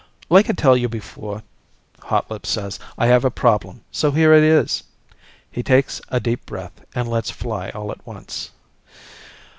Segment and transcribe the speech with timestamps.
[0.31, 1.43] "Like I tell you before,"
[2.05, 3.81] Hotlips says, "I have a problem.
[3.91, 4.83] So here it is."
[5.51, 8.49] He takes a deep breath and lets fly all at once.